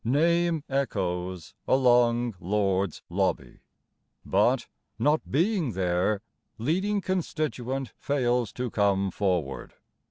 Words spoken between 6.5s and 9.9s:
leading constituent fails to come forward.